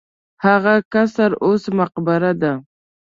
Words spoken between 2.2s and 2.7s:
ده.